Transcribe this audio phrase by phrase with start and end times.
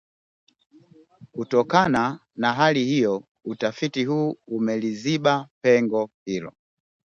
[1.33, 6.53] Kutokana na hali hiyo, utafiti huu umeliziba pengo hilo